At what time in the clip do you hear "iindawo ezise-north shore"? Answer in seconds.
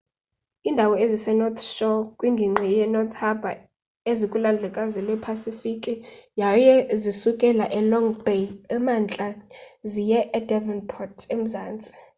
0.67-2.01